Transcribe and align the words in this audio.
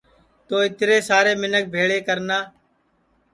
تو 0.47 0.55
اِترے 0.65 0.97
سارے 1.09 1.33
منکھ 1.41 1.67
بھیݪے 1.73 1.99
کرنا 2.07 2.37